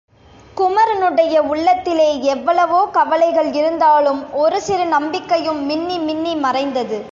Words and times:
குமரனுடைய 0.57 1.39
உள்ளத்திலே 1.39 2.19
எவ்வளவோ 2.21 2.85
கவலைகள் 2.91 3.53
இருந்தாலும் 3.53 4.33
ஒரு 4.33 4.61
சிறு 4.61 4.85
நம்பிக்கையும் 4.85 5.65
மின்னி 5.65 5.99
மின்னி 5.99 6.35
மறைந்தது. 6.35 7.05